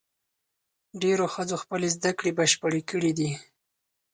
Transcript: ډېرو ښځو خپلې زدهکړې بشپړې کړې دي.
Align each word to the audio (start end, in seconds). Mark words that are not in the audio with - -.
ډېرو 1.01 1.25
ښځو 1.33 1.55
خپلې 1.63 1.87
زدهکړې 1.95 2.31
بشپړې 2.39 2.81
کړې 2.89 3.11
دي. 3.19 3.29